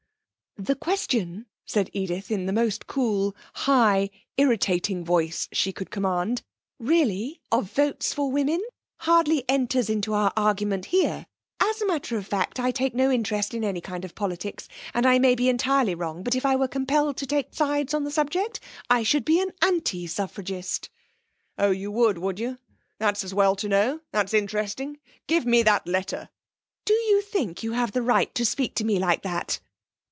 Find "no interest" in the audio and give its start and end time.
12.93-13.53